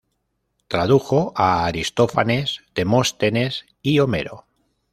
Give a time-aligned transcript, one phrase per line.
[0.67, 4.47] Tradujo a Aristófanes, Demóstenes y Homero.